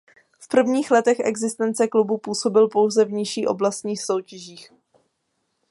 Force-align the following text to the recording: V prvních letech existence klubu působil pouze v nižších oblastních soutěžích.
V 0.39 0.47
prvních 0.47 0.91
letech 0.91 1.17
existence 1.19 1.87
klubu 1.87 2.17
působil 2.17 2.67
pouze 2.67 3.05
v 3.05 3.11
nižších 3.11 3.47
oblastních 3.47 4.01
soutěžích. 4.03 4.71